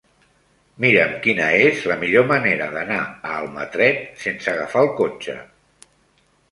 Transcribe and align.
Mira'm 0.85 1.11
quina 1.25 1.49
és 1.67 1.83
la 1.91 1.97
millor 2.05 2.25
manera 2.33 2.71
d'anar 2.73 2.99
a 3.05 3.37
Almatret 3.41 4.05
sense 4.27 4.53
agafar 4.57 4.87
el 4.89 4.93
cotxe. 5.03 5.41